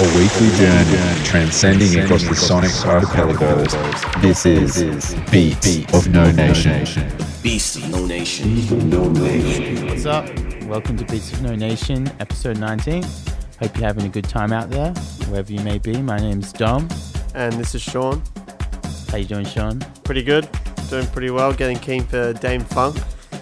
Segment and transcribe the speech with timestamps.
[0.00, 3.74] A weekly journey transcending across the sonic archipelagos.
[4.22, 6.84] This is Beats of No Nation.
[7.42, 9.86] Beast of No Nation.
[9.86, 10.26] What's up?
[10.64, 13.02] Welcome to Beats of No Nation, episode 19.
[13.60, 14.92] Hope you're having a good time out there,
[15.28, 16.00] wherever you may be.
[16.00, 16.88] My name's Dom.
[17.34, 18.22] And this is Sean.
[19.10, 19.80] How you doing, Sean?
[20.04, 20.48] Pretty good.
[20.88, 21.52] Doing pretty well.
[21.52, 22.96] Getting keen for Dam-Funk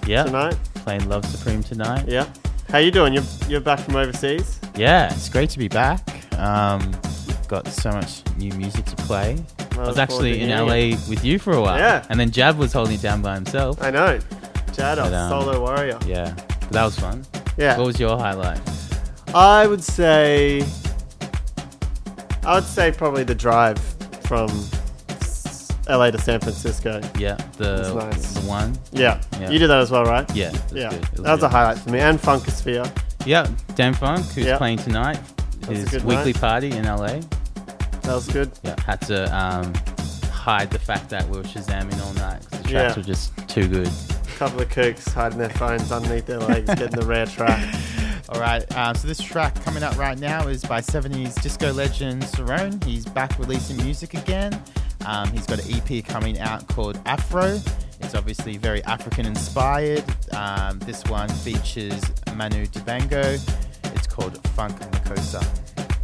[0.07, 0.57] Yeah, tonight.
[0.75, 2.07] playing Love Supreme tonight.
[2.09, 2.27] Yeah.
[2.69, 3.15] How you doing?
[3.15, 4.59] You're, you're back from overseas?
[4.77, 6.01] Yeah, it's great to be back.
[6.39, 6.93] Um,
[7.49, 9.39] got so much new music to play.
[9.73, 11.79] I was actually in LA with you for a while.
[11.79, 12.05] Yeah.
[12.11, 13.83] And then Jab was holding it down by himself.
[13.83, 14.19] I know.
[14.73, 15.99] Jad, But, um, solo warrior.
[16.07, 17.25] Yeah, but that was fun.
[17.57, 17.77] Yeah.
[17.79, 18.61] What was your highlight?
[19.35, 20.63] I would say.
[22.45, 23.79] I would say probably the drive
[24.23, 24.49] from
[25.89, 27.01] LA to San Francisco.
[27.19, 28.35] Yeah, the nice.
[28.35, 28.79] the one.
[28.93, 29.21] Yeah.
[29.41, 29.51] Yeah.
[29.51, 30.29] You did that as well, right?
[30.35, 30.91] Yeah, was Yeah.
[30.91, 31.03] good.
[31.05, 31.99] It That was a highlight for me.
[32.01, 32.89] And Funkmosphere.
[33.27, 34.59] Yeah, Dam-Funk, who's Yeah.
[34.59, 35.19] playing tonight.
[35.69, 36.41] His weekly night.
[36.41, 37.21] party in LA.
[38.03, 38.51] That was good.
[38.63, 39.75] Yeah, had to um,
[40.31, 42.97] hide the fact that we were shazamming all night because the tracks Yeah.
[42.97, 43.87] were just too good.
[43.89, 47.75] A couple of kooks hiding their phones underneath their legs, getting the rare track.
[48.31, 52.23] All right, um, so this track coming up right now is by 70s disco legend
[52.25, 52.83] Cerrone.
[52.85, 54.63] He's back releasing music again.
[55.07, 57.59] Um, he's got an EP coming out called Afro.
[58.01, 60.05] It's obviously very African inspired.
[60.35, 62.01] Um, this one features
[62.37, 63.41] Manu Dibango.
[64.19, 65.98] Called Funk Makossa.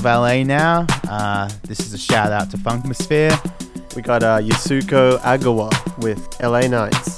[0.00, 0.86] Of LA now.
[1.08, 3.36] Uh, this is a shout out to Funkmosphere.
[3.94, 5.70] We got uh, Yasuko Agawa
[6.02, 7.09] with LA Nights.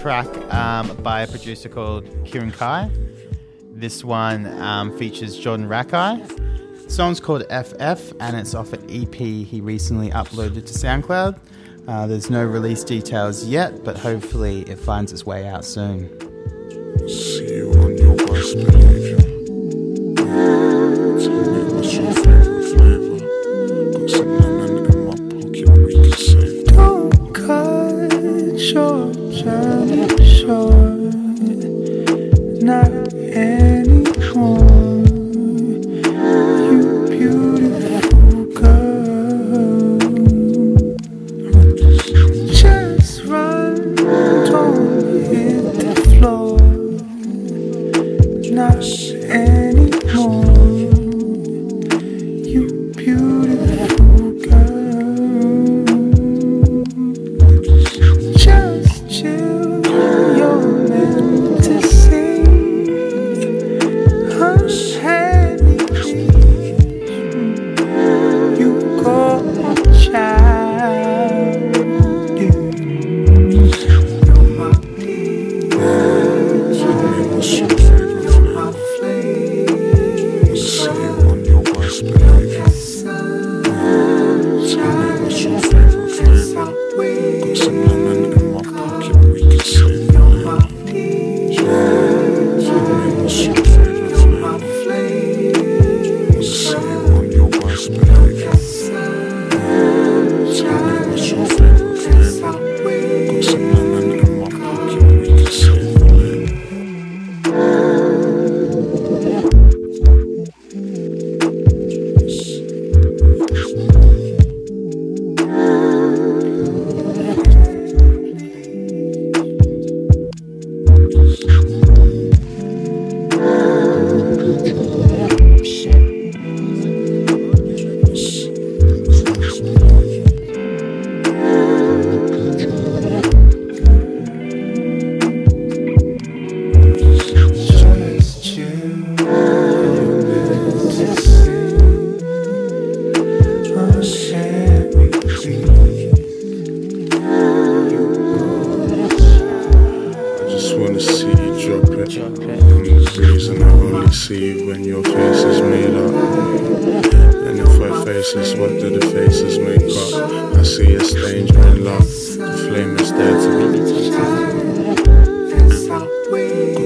[0.00, 2.90] Track um, by a producer called Kieran Kai.
[3.72, 6.26] This one um, features Jordan Rakei.
[6.84, 11.38] The song's called FF and it's off an EP he recently uploaded to SoundCloud.
[11.86, 16.08] Uh, there's no release details yet, but hopefully it finds its way out soon.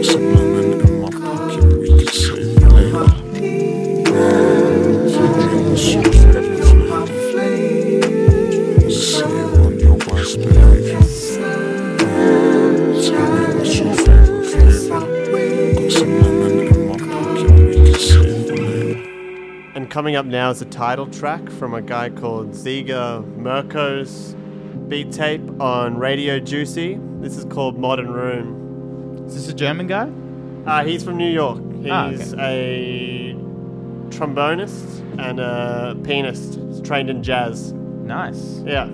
[0.06, 0.34] And
[19.90, 24.36] Coming up now is a title track from a guy called Ziga Mercos
[24.88, 26.98] beat tape on Radio Juicy.
[27.20, 28.63] This is called Modern Room
[29.54, 30.10] a German guy?
[30.66, 31.58] Uh, he's from New York.
[31.82, 33.30] He's ah, okay.
[33.30, 33.34] a
[34.10, 36.54] trombonist and a pianist.
[36.54, 37.72] He's trained in jazz.
[37.72, 38.62] Nice.
[38.64, 38.88] Yeah.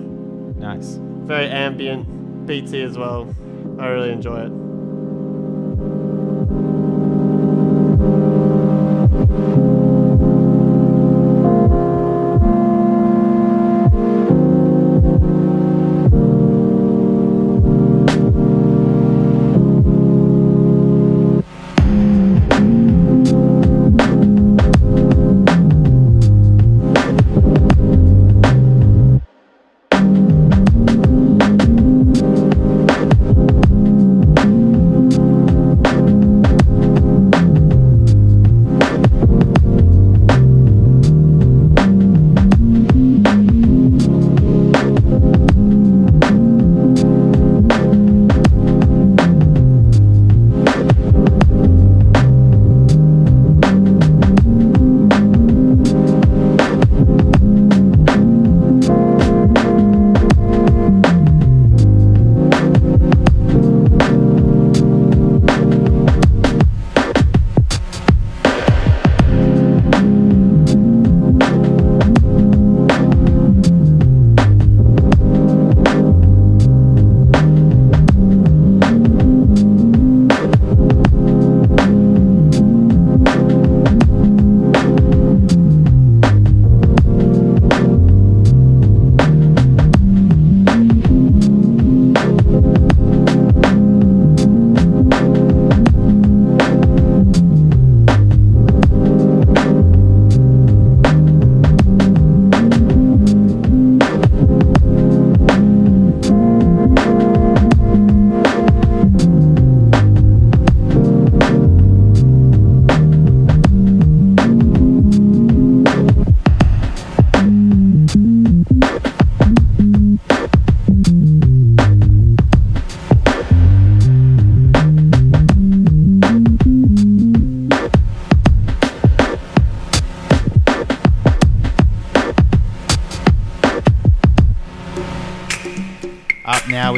[0.55, 0.99] Nice.
[1.25, 3.33] Very ambient, beatsy as well.
[3.79, 4.60] I really enjoy it.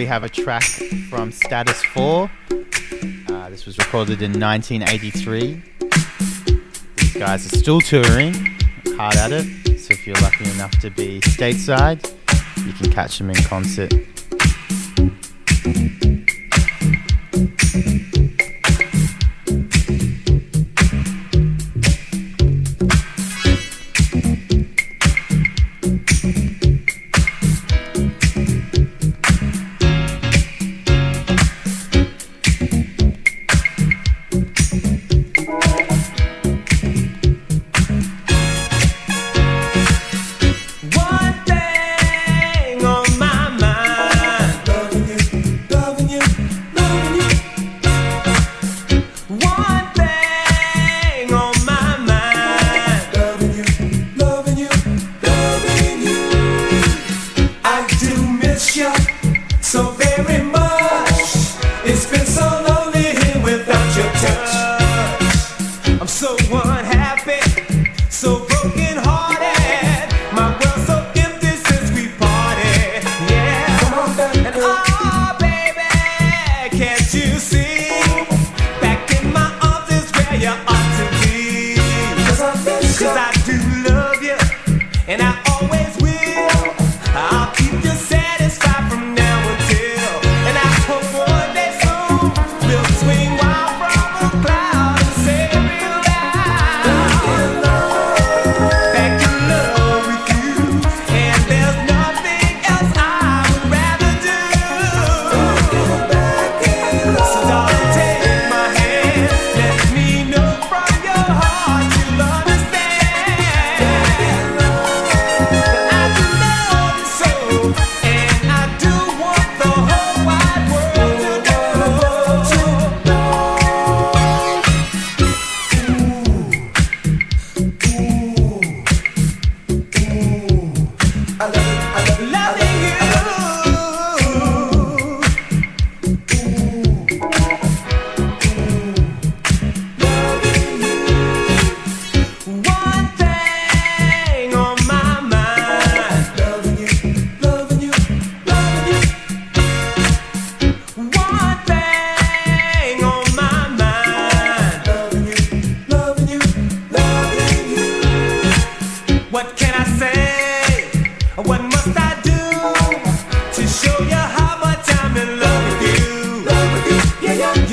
[0.03, 0.63] we have a track
[1.09, 2.29] from Status 4.
[3.29, 5.63] Uh, this was recorded in 1983.
[6.97, 8.33] These guys are still touring,
[8.97, 9.79] hard at it.
[9.79, 12.05] So if you're lucky enough to be stateside,
[12.65, 13.93] you can catch them in concert.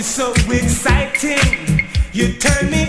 [0.01, 1.87] You're so exciting.
[2.15, 2.80] You turn me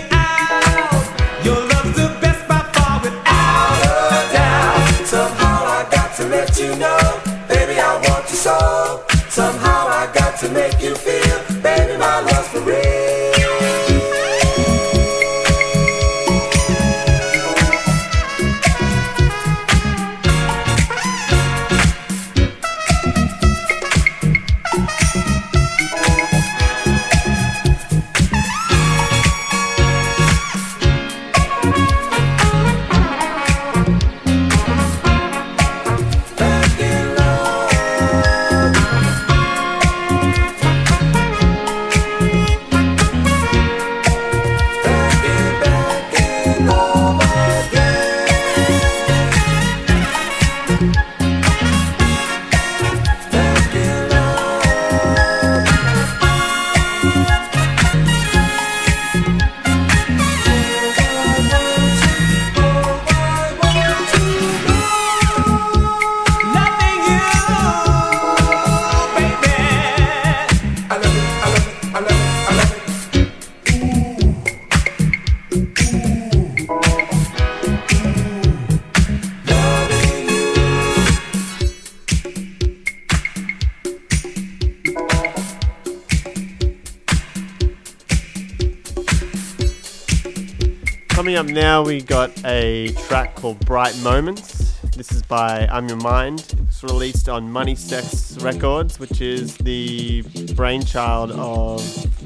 [91.84, 94.78] we got a track called Bright Moments.
[94.96, 96.54] This is by I'm Your Mind.
[96.68, 100.22] It's released on Money Sex Records, which is the
[100.54, 101.80] brainchild of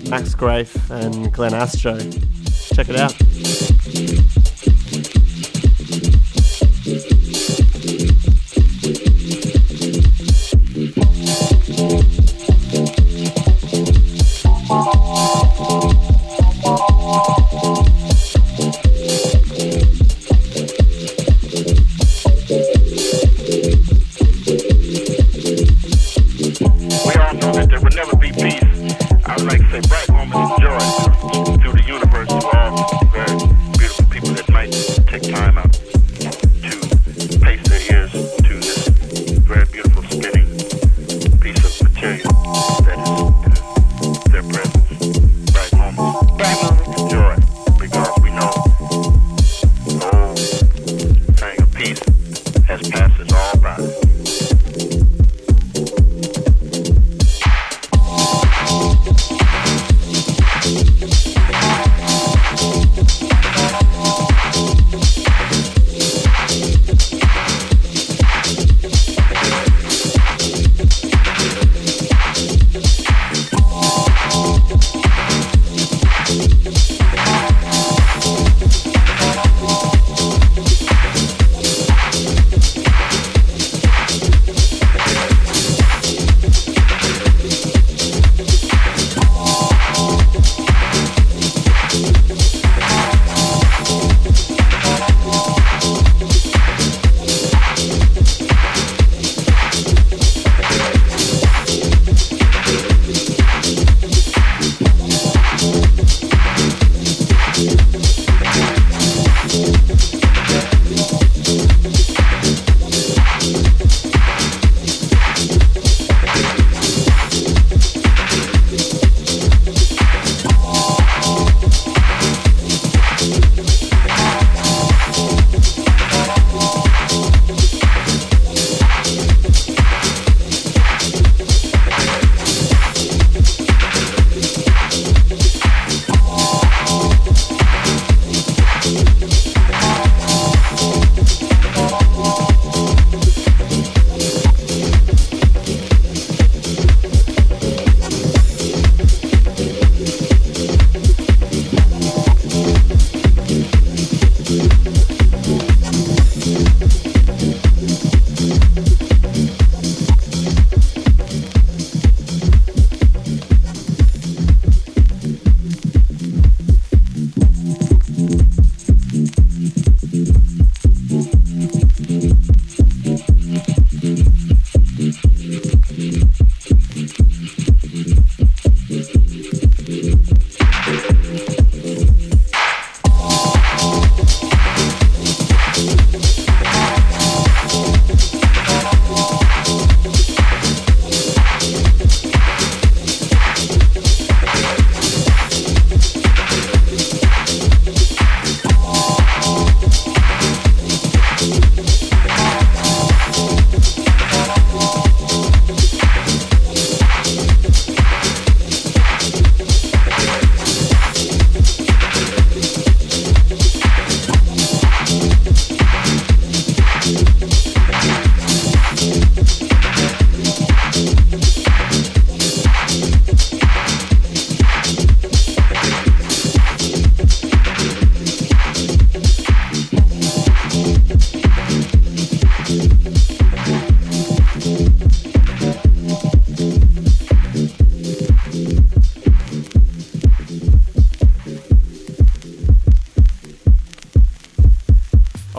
[0.08, 1.98] Max Graef and Glenn Astro.
[2.74, 3.14] Check it out.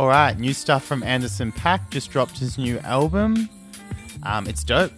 [0.08, 1.90] All right, new stuff from Anderson Paak.
[1.90, 3.50] Just dropped his new album.
[4.24, 4.94] Um, it's dope.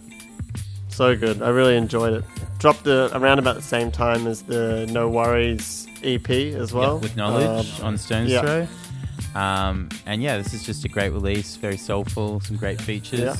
[0.86, 1.42] So good.
[1.42, 2.24] I really enjoyed it.
[2.60, 6.94] Dropped it around about the same time as the NxWorries EP as well.
[6.94, 8.40] Yeah, with Knxwledge Um, on Stone's yeah.
[8.42, 8.68] Throw.
[9.34, 11.56] Um, and yeah, this is just a great release.
[11.56, 13.18] Very soulful, some great features.
[13.18, 13.36] Yeah.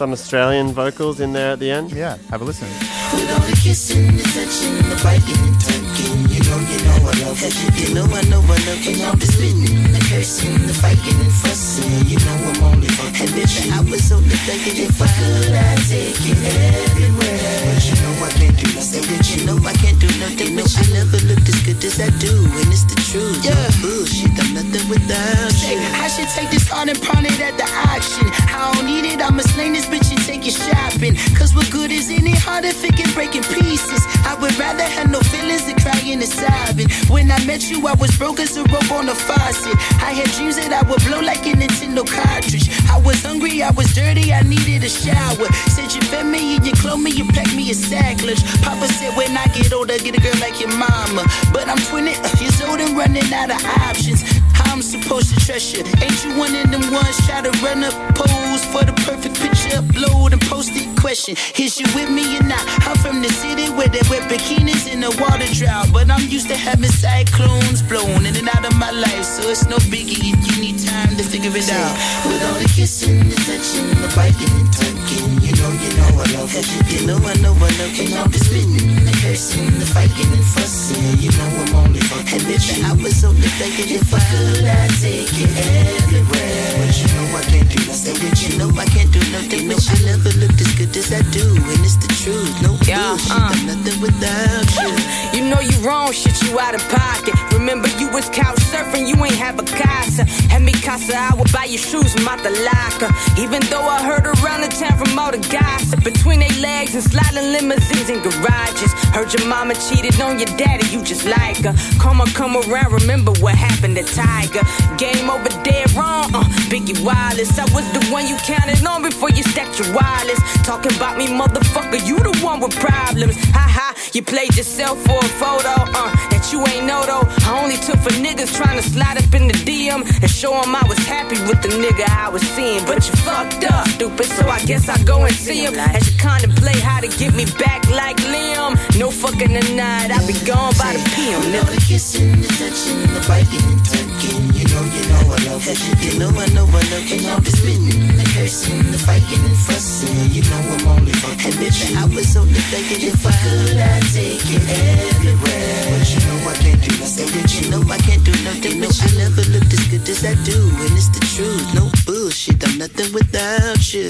[0.00, 1.92] Some Australian vocals in there at the end.
[1.92, 2.66] Yeah, have a listen.
[3.12, 7.12] With all the kissing, the touching, the biting and tucking, you know, you know I
[7.20, 7.52] love it.
[7.76, 8.96] You know I know I love it.
[9.04, 13.28] All the spitting, the cursing, the fighting and fussing, you know I'm only fucking.
[13.28, 17.60] And bitch, I was only thinking if I could, I'd take you everywhere.
[17.68, 19.04] But you know I can't do nothing.
[19.04, 20.56] Bitch, you know I can't do nothing.
[20.56, 23.44] No, I never looked as good as I do, and it's the truth.
[23.44, 25.76] Yeah, bullshit, I'm nothing without you.
[25.76, 28.24] I should take this on and pawn it at the auction.
[28.48, 31.18] I don't need it, I'ma sling this bitch and take it shopping.
[31.34, 32.20] Cause what good is it?
[32.46, 34.02] Hard if it can break in pieces.
[34.24, 36.88] I would rather have no feelings than crying and sobbing.
[37.10, 39.74] When I met you, I was broke as a rope on a faucet.
[40.00, 42.70] I had dreams that I would blow like a Nintendo cartridge.
[42.88, 45.48] I was hungry, I was dirty, I needed a shower.
[45.74, 48.40] Said you fed me and you clothed me, you packed me a sack lunch.
[48.62, 51.24] Papa said when I get older, get a girl like your mama.
[51.52, 54.22] But I'm 20 years old and running out of options.
[54.66, 55.84] I'm supposed to trust you?
[56.02, 59.80] Ain't you one of them ones try to run up pose for the perfect picture,
[59.80, 60.88] upload and post it?
[61.00, 62.62] Question: Is you with me or not?
[62.86, 66.48] I'm from the city where they wear bikinis in the water drought, but I'm used
[66.48, 70.38] to having cyclones blowing in and out of my life, so it's no biggie if
[70.46, 71.94] you need time to figure it out.
[72.26, 76.26] With all the kissing, the touching, the biting and tucking, you know, you know I
[76.36, 76.66] love it.
[76.90, 78.16] You know I know I love it.
[78.16, 82.40] All the spitting, the cursing, the fighting and fussing, you know I'm only fucking.
[82.40, 86.86] And bitch, I was only thinking if I could, I'd take you everywhere.
[86.86, 88.14] But you know I can't do nothing.
[88.22, 89.68] Bitch, you know I can't do nothing.
[89.68, 92.54] No, I never looked as good as I do, and it's the truth.
[92.62, 93.50] No Yeah, bullshit, uh.
[93.50, 94.90] I'm nothing without you.
[95.30, 97.34] You know you wrong, shit, you out of pocket.
[97.52, 100.24] Remember you was couch surfing, you ain't have a casa.
[100.50, 103.10] Had me casa, I would buy your shoes from out the locker.
[103.40, 106.02] Even though I heard around the town from all the gossip.
[106.04, 108.92] Between they legs and sliding limousines and garages.
[109.14, 111.74] Heard your mama cheated on your daddy, you just like her.
[111.98, 114.62] Come on, come around, remember what happened to Tiger.
[114.96, 117.58] Game over dead wrong, uh, Biggie Wireless.
[117.58, 120.40] I was the one you counted on before you stacked your wireless.
[120.64, 123.36] Talking about me, motherfucker, you the one with problems.
[123.52, 127.26] Ha ha, you played yourself for a photo, uh, that you ain't know though.
[127.46, 130.76] I only took for niggas trying to slide up in the DM and show 'em
[130.76, 132.84] I was happy with the nigga I was seeing.
[132.86, 135.74] But you fucked up, stupid, so I guess I go and see him.
[135.78, 138.72] As you contemplate how to get me back like Liam.
[138.98, 141.76] No fucking tonight, I be gone by the PM, nigga.
[141.88, 144.09] kissing, the touching, the biting and tucking,
[144.54, 145.78] you know, you know I love it.
[146.04, 147.26] You know I know I love it.
[147.26, 151.50] All the spitting, the cursing, the fighting and fussing, you know I'm only fucking.
[151.50, 155.98] And bitch, I was only thinking if I could, I'd take you everywhere.
[155.98, 157.28] But you know I can't do nothing.
[157.34, 158.80] Bitch, you know I can't do nothing.
[158.80, 161.66] No, I never looked as good as I do, and it's the truth.
[161.74, 164.08] No bullshit, I'm nothing without you.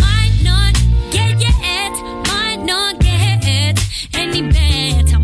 [0.00, 0.74] Might not
[1.10, 1.94] get it,
[2.28, 3.46] might not get
[4.14, 5.15] any better.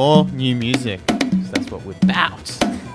[0.00, 0.98] More new music.
[1.06, 2.46] 'cause that's what we're about.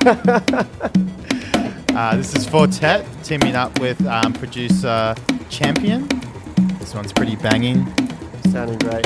[1.96, 5.14] uh, this is Fortet teaming up with um, producer
[5.48, 6.08] Champion.
[6.80, 7.86] This one's pretty banging.
[8.52, 9.06] Sounding great.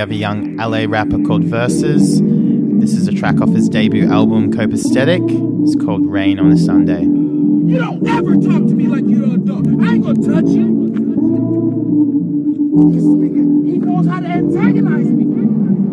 [0.00, 2.22] Have a young LA rapper called Versus.
[2.22, 5.20] This is a track off his debut album Copaesthetic.
[5.62, 7.02] It's called Rain on a Sunday.
[7.02, 9.66] You don't ever talk to me like you're an adult.
[9.66, 10.88] I ain't gonna touch you.
[12.92, 15.24] This nigga, he knows how to antagonize me.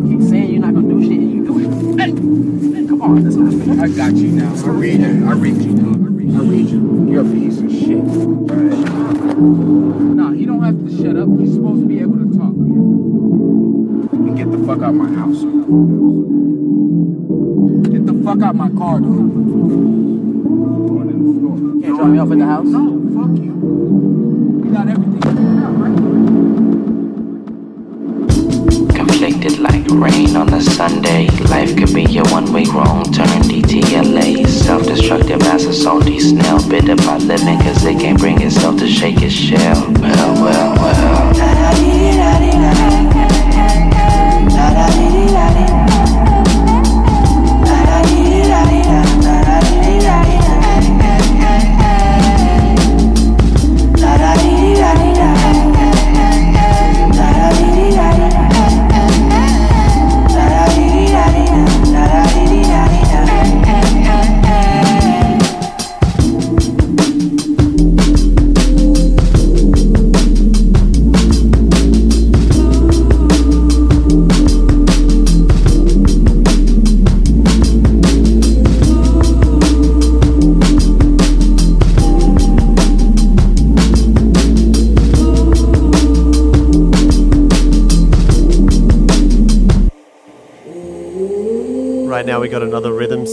[0.08, 1.66] Keep saying you're not gonna do shit and you do it.
[2.00, 2.12] Hey,
[2.86, 3.84] come on, that's not fair.
[3.84, 4.54] I got you now.
[4.54, 5.22] I read it.
[5.22, 6.00] I read you, dog.
[6.00, 7.10] I read, I read you.
[7.10, 8.02] You're a piece of shit.
[10.16, 11.28] Nah, he don't have to shut up.
[11.38, 13.17] He's supposed to be able to talk.
[14.68, 15.40] And get the fuck out my house.
[17.88, 19.32] Get the fuck out my car, dude.
[20.88, 21.56] Going in the store.
[21.80, 22.66] Can't drop me off at the house?
[22.66, 23.52] No, fuck you.
[24.62, 25.96] We got everything figured out, right?
[28.94, 31.28] Conflicted like rain on a Sunday.
[31.48, 33.42] Life could be a one way wrong turn.
[33.48, 34.46] DTLA.
[34.46, 36.60] Self destructive as a salty snail.
[36.68, 39.90] Bitter by living cause it can't bring itself to shake its shell.
[39.94, 41.58] Well, well, well.
[44.70, 45.08] Right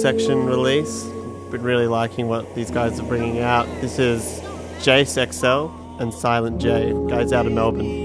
[0.06, 1.06] section release.
[1.50, 3.66] Been really liking what these guys are bringing out.
[3.82, 4.40] This is
[4.78, 8.05] Jace XL and Silentjay, guys out of Melbourne.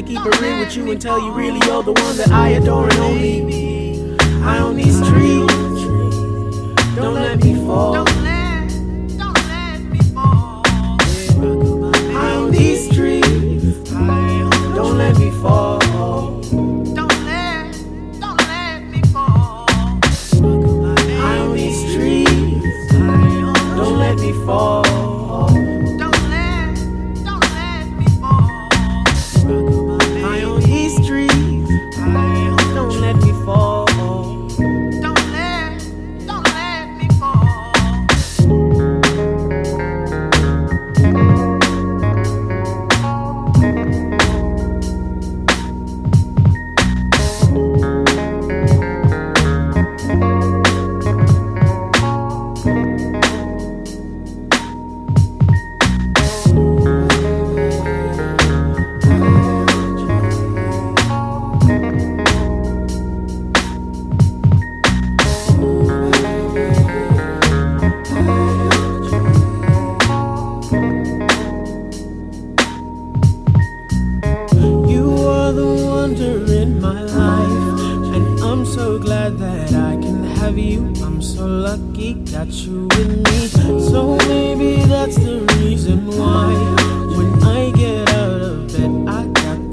[0.00, 2.50] To keep it real with you and tell you really you're the one that I
[2.50, 3.40] adore and only
[4.42, 5.46] on these trees.
[6.94, 8.07] Don't let me fall.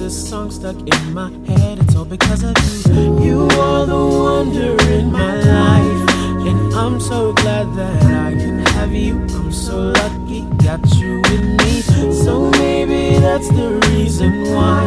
[0.06, 1.80] This song stuck in my head.
[1.80, 2.56] It's all because of
[2.94, 3.20] you.
[3.26, 6.10] You are the wonder in my life,
[6.46, 9.16] and I'm so glad that I can have you.
[9.34, 11.82] I'm so lucky, got you with me.
[12.24, 14.86] So maybe that's the reason why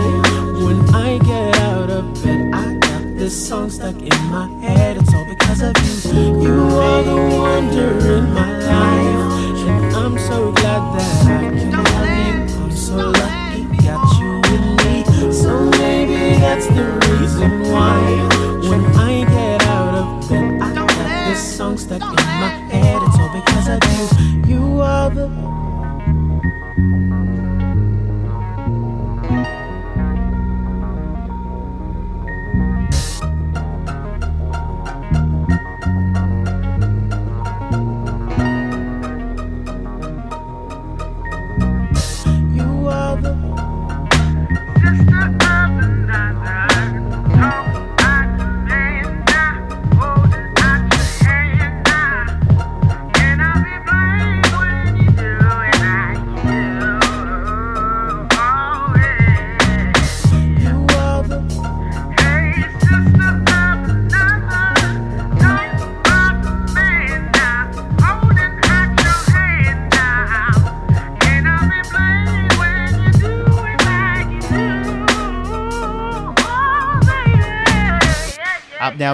[0.64, 4.98] when I get out of bed, I got this song stuck in my head.
[4.98, 6.42] It's all because of you.
[6.46, 11.47] You are the wonder in my life, and I'm so glad that I
[17.68, 18.38] reason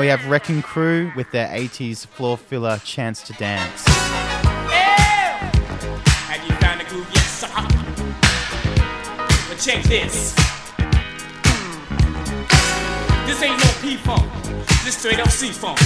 [0.04, 3.84] we have Wrecking Crew with their 80s floor filler Chance to Dance.
[9.48, 10.34] But check this.
[11.46, 13.26] Hmm.
[13.26, 14.30] This ain't no P funk.
[14.84, 15.78] This straight up C funk.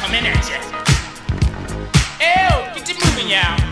[0.00, 0.56] Coming at ya.
[2.18, 3.65] Ew, get you moving, y'all.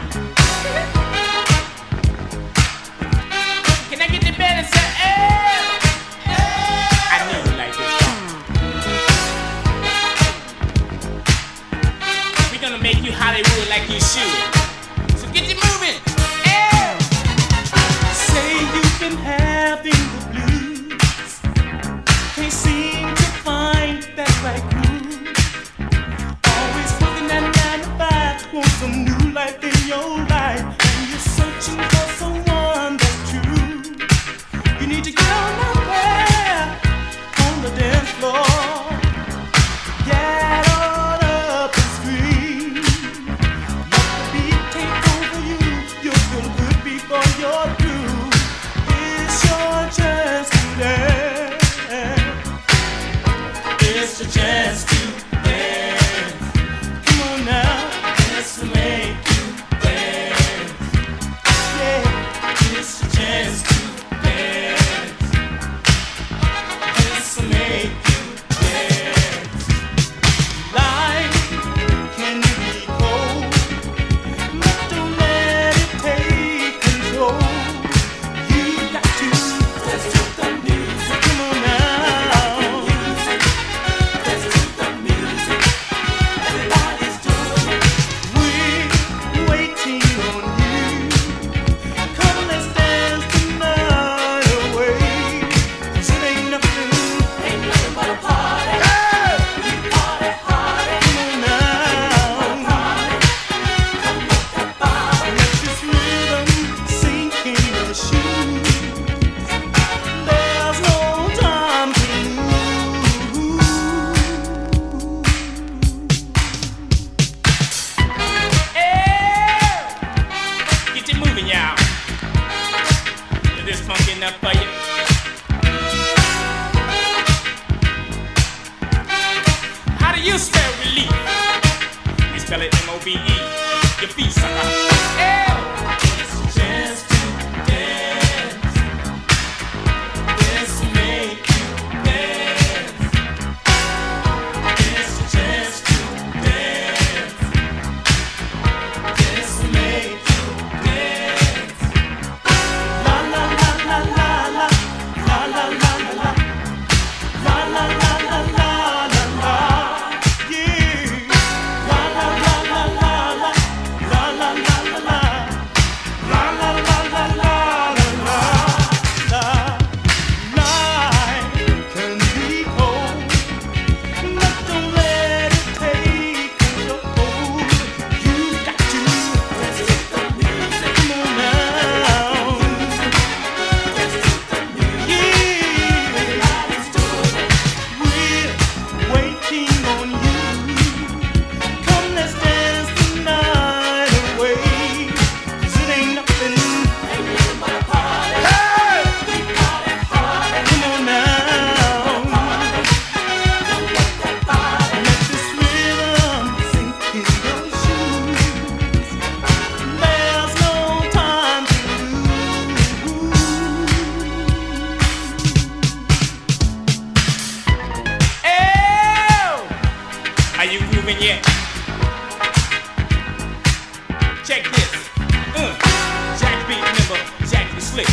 [227.94, 228.08] slick.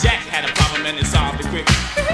[0.00, 2.13] Jack had a problem and it solved it quick.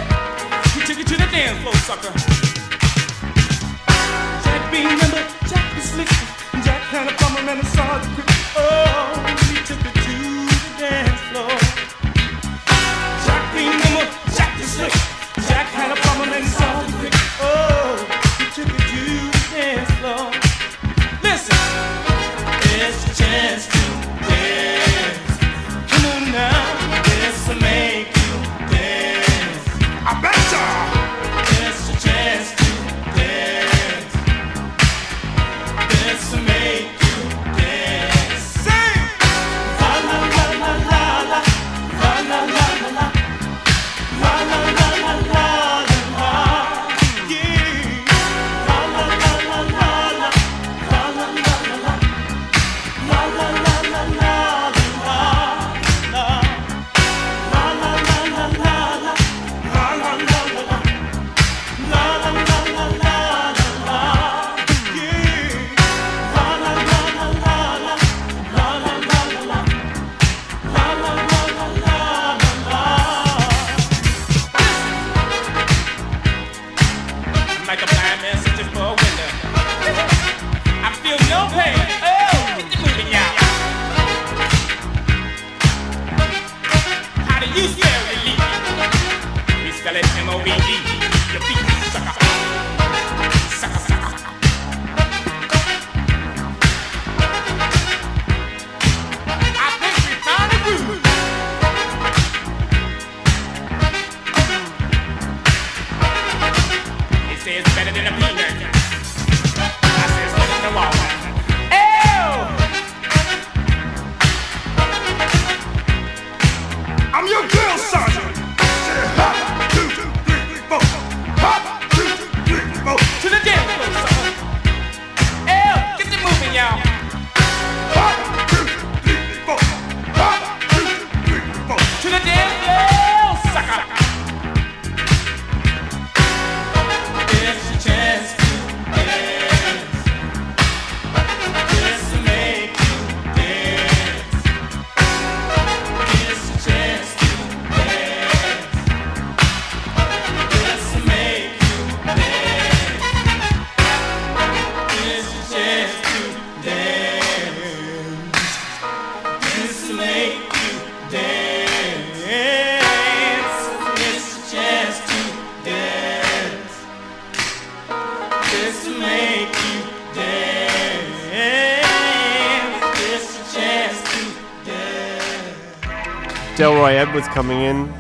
[177.01, 177.93] Delroy Edwards coming in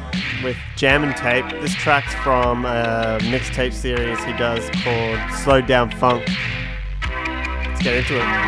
[0.45, 1.49] with Jam and Tape.
[1.63, 6.29] This track's from a mixtape series he does called Slowed Down Funk.
[7.67, 8.41] Let's get into it.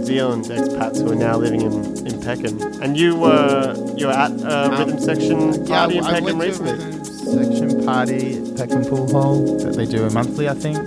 [0.00, 2.58] New Zealand expats who are now living in, in Peckham.
[2.82, 6.54] And you were you were at a rhythm section party in Um, I Peckham went
[6.54, 6.72] to a recently.
[6.72, 10.78] rhythm section party at Peckham Pool Hall that they do a monthly, I think.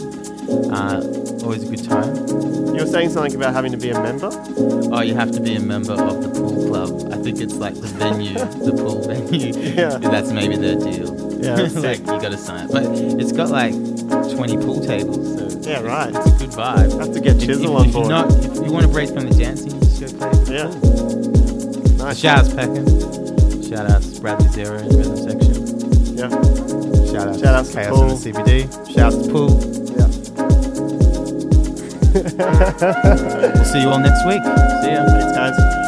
[0.50, 1.02] Uh,
[1.46, 2.16] always a good time.
[2.74, 4.30] You were saying something about having to be a member.
[4.92, 7.14] Oh, you have to be a member of the pool club.
[7.14, 8.34] I think it's like the venue,
[8.66, 9.54] the pool venue.
[9.54, 9.98] Yeah.
[10.02, 11.14] That's maybe their deal.
[11.40, 12.66] Yeah, like you got to sign.
[12.66, 12.72] Up.
[12.72, 12.86] But
[13.22, 15.38] it's got like 20 pool tables.
[15.38, 16.14] So Yeah, right.
[16.44, 17.00] A good vibe.
[17.00, 18.10] Have to get If- Chisel if, on if board.
[18.10, 20.56] You're not, if you want to break from the dancing, just go play.
[20.56, 20.68] Yeah.
[20.68, 21.98] pool.
[21.98, 22.20] Nice.
[22.20, 22.86] Shout outs Peckham.
[23.64, 25.54] Shout outs Bradley Zero in rhythm section.
[26.18, 26.30] Yeah.
[27.12, 28.68] Shout out Shout outs to Chaos and the CBD.
[28.94, 29.52] Shout out to Pool.
[29.96, 30.10] Yeah.
[33.56, 34.44] We'll see you all next week.
[34.44, 35.04] See ya.
[35.08, 35.83] Thanks, guys.